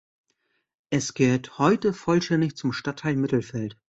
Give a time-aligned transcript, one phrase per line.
[0.89, 3.77] Es gehört heute vollständig zum Stadtteil Mittelfeld.